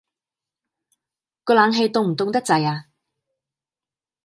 [1.43, 2.87] 個冷氣凍唔凍得滯呀？